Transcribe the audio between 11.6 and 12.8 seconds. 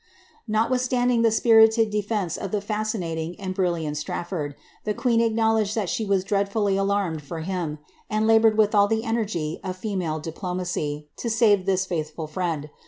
this faithful friend.